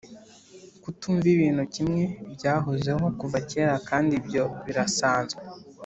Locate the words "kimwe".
1.75-2.03